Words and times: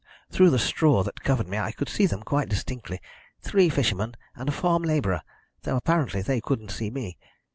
Through 0.31 0.49
the 0.49 0.57
straw 0.57 1.03
that 1.03 1.21
covered 1.23 1.47
me 1.47 1.59
I 1.59 1.71
could 1.71 1.87
see 1.87 2.07
them 2.07 2.23
quite 2.23 2.49
distinctly 2.49 2.99
three 3.39 3.69
fishermen 3.69 4.15
and 4.35 4.49
a 4.49 4.51
farm 4.51 4.81
labourer 4.81 5.21
though 5.61 5.77
apparently 5.77 6.23
they 6.23 6.41
couldn't 6.41 6.69
see 6.71 6.89
me. 6.89 7.19